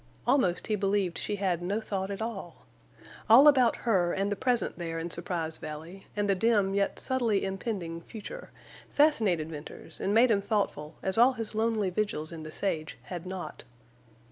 Almost 0.25 0.65
he 0.65 0.75
believed 0.75 1.19
she 1.19 1.35
had 1.35 1.61
no 1.61 1.79
thought 1.79 2.09
at 2.09 2.23
all. 2.23 2.65
All 3.29 3.47
about 3.47 3.75
her 3.85 4.13
and 4.13 4.31
the 4.31 4.35
present 4.35 4.79
there 4.79 4.97
in 4.97 5.11
Surprise 5.11 5.59
Valley, 5.59 6.07
and 6.15 6.27
the 6.27 6.33
dim 6.33 6.73
yet 6.73 6.97
subtly 6.97 7.45
impending 7.45 8.01
future, 8.01 8.49
fascinated 8.89 9.51
Venters 9.51 9.99
and 9.99 10.11
made 10.11 10.31
him 10.31 10.41
thoughtful 10.41 10.95
as 11.03 11.19
all 11.19 11.33
his 11.33 11.53
lonely 11.53 11.91
vigils 11.91 12.31
in 12.31 12.41
the 12.41 12.51
sage 12.51 12.97
had 13.03 13.27
not. 13.27 13.63